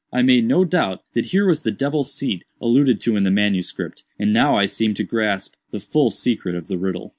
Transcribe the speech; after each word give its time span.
I 0.11 0.23
made 0.23 0.45
no 0.45 0.65
doubt 0.65 1.03
that 1.13 1.27
here 1.27 1.45
was 1.45 1.61
the 1.61 1.69
'devil's 1.69 2.11
seat' 2.11 2.43
alluded 2.59 2.99
to 3.01 3.15
in 3.15 3.23
the 3.23 3.29
MS., 3.29 3.71
and 4.17 4.33
now 4.33 4.55
I 4.55 4.65
seemed 4.65 4.95
to 4.97 5.03
grasp 5.03 5.53
the 5.69 5.79
full 5.79 6.09
secret 6.09 6.55
of 6.55 6.67
the 6.67 6.79
riddle. 6.79 7.09